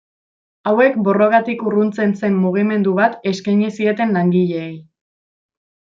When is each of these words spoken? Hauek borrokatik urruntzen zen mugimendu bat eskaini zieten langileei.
Hauek 0.69 0.95
borrokatik 1.07 1.61
urruntzen 1.71 2.15
zen 2.21 2.39
mugimendu 2.45 2.95
bat 3.03 3.21
eskaini 3.33 3.73
zieten 3.77 4.17
langileei. 4.19 4.73